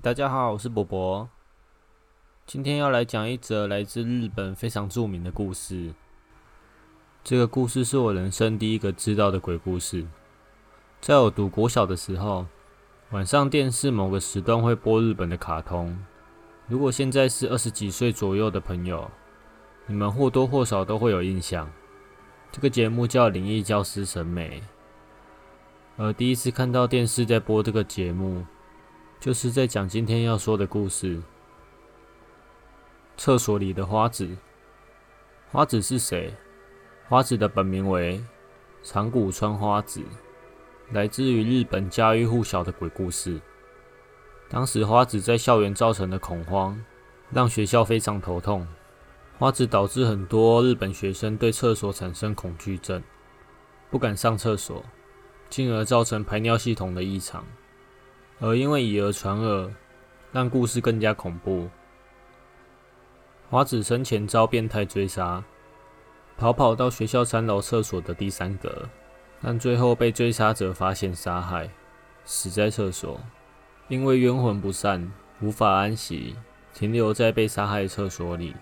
[0.00, 1.28] 大家好，我是博博。
[2.46, 5.92] 今天要来讲一则来自日本非常著名的故事。
[7.24, 10.06] 这个故事是我人生第一个知道的鬼故事。
[11.00, 12.46] 在我读国小的时候，
[13.10, 15.98] 晚上电视某个时段会播日本的卡通。
[16.68, 19.10] 如果现在是二十几岁左右的朋友，
[19.86, 21.68] 你们或多或少都会有印象。
[22.52, 24.60] 这个节目叫《灵异教师神美》。
[25.96, 28.46] 而第一次看到电视在播这个节目。
[29.20, 31.20] 就是在讲今天要说的故事。
[33.16, 34.36] 厕所里的花子，
[35.50, 36.32] 花子是谁？
[37.08, 38.22] 花子的本名为
[38.84, 40.02] 长谷川花子，
[40.92, 43.40] 来自于日本家喻户晓的鬼故事。
[44.48, 46.80] 当时花子在校园造成的恐慌，
[47.30, 48.66] 让学校非常头痛。
[49.36, 53.02] 花子导致很多日本学生对厕所产生恐惧症，
[53.90, 54.84] 不敢上厕所，
[55.50, 57.44] 进而造成排尿系统的异常。
[58.40, 59.70] 而因为以讹传讹，
[60.32, 61.68] 让故事更加恐怖。
[63.50, 65.42] 花子生前遭变态追杀，
[66.36, 68.88] 逃跑到学校三楼厕所的第三格，
[69.42, 71.68] 但最后被追杀者发现杀害，
[72.24, 73.20] 死在厕所。
[73.88, 76.36] 因为冤魂不散，无法安息，
[76.74, 78.54] 停留在被杀害厕所里。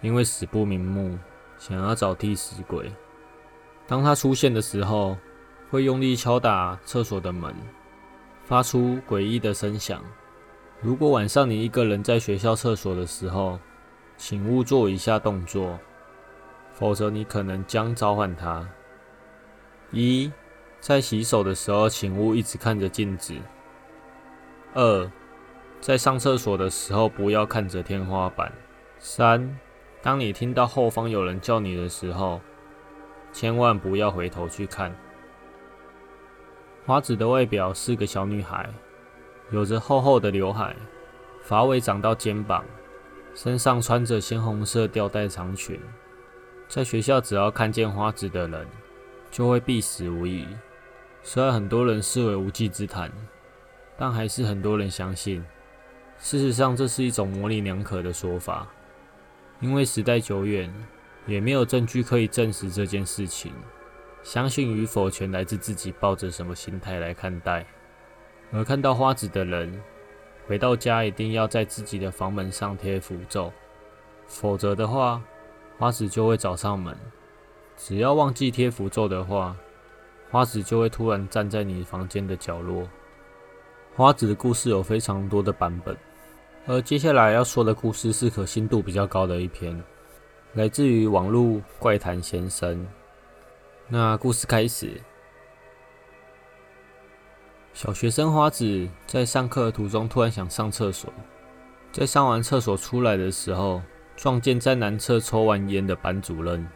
[0.00, 1.18] 因为死不瞑目，
[1.58, 2.92] 想要找替死鬼。
[3.86, 5.16] 当他出现的时候，
[5.70, 7.54] 会用力敲打厕所的门。
[8.44, 10.02] 发出诡异的声响。
[10.80, 13.58] 如果晚上你一个人在学校厕所的时候，
[14.16, 15.78] 请勿做以下动作，
[16.72, 18.68] 否则你可能将召唤他：
[19.90, 20.30] 一，
[20.78, 23.34] 在洗手的时候，请勿一直看着镜子；
[24.74, 25.10] 二，
[25.80, 28.52] 在上厕所的时候，不要看着天花板；
[28.98, 29.58] 三，
[30.02, 32.40] 当你听到后方有人叫你的时候，
[33.32, 34.94] 千万不要回头去看。
[36.86, 38.68] 花子的外表是个小女孩，
[39.50, 40.76] 有着厚厚的刘海，
[41.42, 42.62] 发尾长到肩膀，
[43.34, 45.80] 身上穿着鲜红色吊带长裙。
[46.68, 48.66] 在学校，只要看见花子的人，
[49.30, 50.46] 就会必死无疑。
[51.22, 53.10] 虽然很多人视为无稽之谈，
[53.96, 55.42] 但还是很多人相信。
[56.18, 58.66] 事实上，这是一种模棱两可的说法，
[59.58, 60.70] 因为时代久远，
[61.26, 63.54] 也没有证据可以证实这件事情。
[64.24, 67.64] 相信与否全来自自己抱着什么心态来看待。
[68.50, 69.80] 而看到花子的人，
[70.46, 73.52] 回到家一定要在自己的房门上贴符咒，
[74.26, 75.22] 否则的话，
[75.78, 76.96] 花子就会找上门。
[77.76, 79.54] 只要忘记贴符咒的话，
[80.30, 82.88] 花子就会突然站在你房间的角落。
[83.94, 85.96] 花子的故事有非常多的版本，
[86.66, 89.80] 而接下来要说的故事是可信度比较高的一篇，
[90.54, 92.86] 来自于网络怪谈先生。
[93.86, 94.98] 那故事开始。
[97.74, 101.12] 小学生花子在上课途中突然想上厕所，
[101.92, 103.82] 在上完厕所出来的时候，
[104.16, 106.66] 撞见在男厕抽完烟的班主任。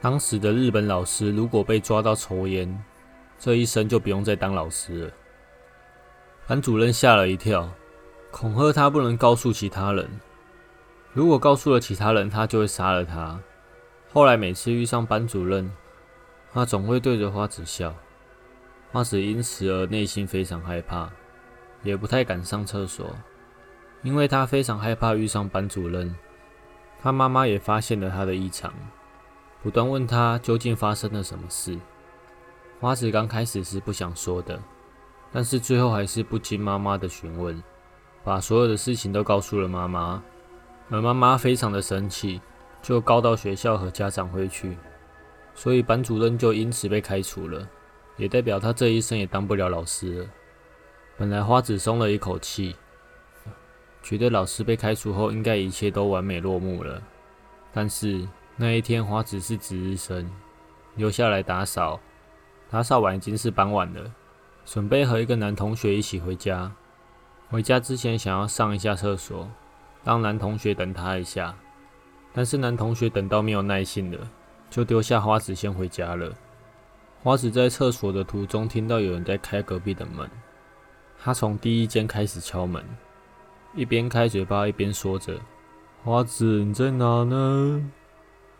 [0.00, 2.82] 当时的日本老师如果被抓到抽烟，
[3.38, 5.12] 这一生就不用再当老师了。
[6.46, 7.68] 班主任吓了一跳，
[8.30, 10.08] 恐吓他不能告诉其他人，
[11.12, 13.38] 如果告诉了其他人，他就会杀了他。
[14.10, 15.70] 后来每次遇上班主任，
[16.58, 17.94] 他总会对着花子笑，
[18.90, 21.08] 花子因此而内心非常害怕，
[21.84, 23.14] 也不太敢上厕所，
[24.02, 26.12] 因为他非常害怕遇上班主任。
[27.00, 28.74] 他妈妈也发现了他的异常，
[29.62, 31.78] 不断问他究竟发生了什么事。
[32.80, 34.60] 花子刚开始是不想说的，
[35.30, 37.62] 但是最后还是不经妈妈的询问，
[38.24, 40.20] 把所有的事情都告诉了妈妈，
[40.90, 42.40] 而妈妈非常的生气，
[42.82, 44.76] 就告到学校和家长会去。
[45.58, 47.68] 所以班主任就因此被开除了，
[48.16, 50.30] 也代表他这一生也当不了老师了。
[51.16, 52.76] 本来花子松了一口气，
[54.00, 57.02] 觉得老师被开除后应该一切都完美落幕了。
[57.72, 58.24] 但是
[58.54, 60.30] 那一天花子是值日生，
[60.94, 61.98] 留下来打扫，
[62.70, 64.12] 打扫完已经是傍晚了，
[64.64, 66.70] 准备和一个男同学一起回家。
[67.50, 69.50] 回家之前想要上一下厕所，
[70.04, 71.56] 让男同学等他一下，
[72.32, 74.30] 但是男同学等到没有耐性了。
[74.70, 76.32] 就丢下花子先回家了。
[77.22, 80.30] 花子在厕所的途中听到有人在开隔壁的门，
[81.18, 82.84] 他从第一间开始敲门，
[83.74, 85.38] 一边开嘴巴一边说着
[86.04, 87.90] ：“花子，你在哪呢？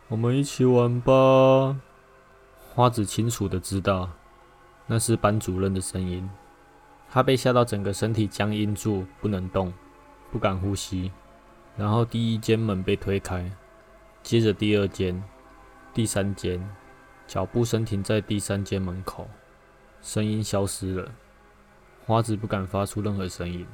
[0.08, 1.76] 我们一起玩吧。”
[2.74, 4.08] 花子清楚的知道
[4.86, 6.28] 那是班主任的声音，
[7.10, 9.72] 他被吓到整个身体僵硬住，不能动，
[10.32, 11.12] 不敢呼吸。
[11.76, 13.48] 然后第一间门被推开，
[14.22, 15.22] 接着第二间。
[15.98, 16.64] 第三间，
[17.26, 19.28] 脚步声停在第三间门口，
[20.00, 21.10] 声音消失了。
[22.06, 23.66] 花子不敢发出任何声音，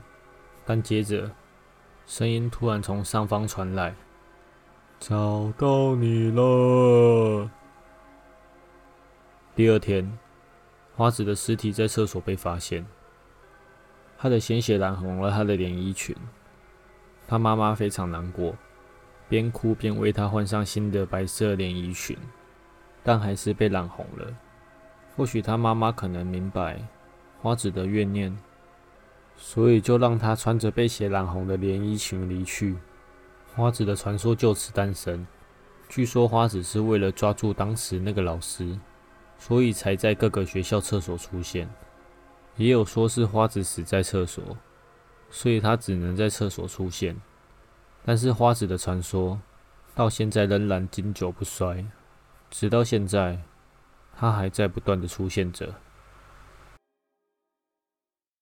[0.65, 1.31] 但接着
[2.07, 3.95] 声音突然从上方传来
[4.99, 7.51] ：“找到你了。”
[9.55, 10.19] 第二天，
[10.97, 12.87] 花子的尸体在厕所被发现，
[14.17, 16.17] 她的鲜血染红了她的连衣裙。
[17.29, 18.57] 她妈妈非常难过，
[19.35, 22.17] 边哭边为他换上新的白色连衣裙，
[23.03, 24.33] 但还是被染红了。
[25.17, 26.81] 或许他妈妈可能明白
[27.43, 28.39] 花子的怨念，
[29.37, 32.77] 所以就让他穿着被血染红的连衣裙离去。
[33.57, 35.27] 花子的传说就此诞生。
[35.89, 38.79] 据说花子是为了抓住当时那个老师，
[39.37, 41.69] 所以才在各个学校厕所出现。
[42.57, 44.57] 也有说是花子死在厕所，
[45.29, 47.21] 所以他只能在厕所出现。
[48.05, 49.41] 但是花子的传说
[49.95, 51.87] 到现在仍然经久不衰，
[52.51, 53.39] 直到现在。
[54.17, 55.75] 它还在不断的出现着。